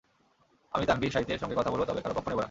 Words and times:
আমি 0.73 0.85
তানভির 0.85 1.11
সাইতের 1.11 1.39
সঙ্গে 1.39 1.55
কথা 1.55 1.71
বলব, 1.71 1.83
তবে 1.83 2.01
কারও 2.01 2.15
পক্ষ 2.15 2.27
নেব 2.27 2.35
না। 2.35 2.39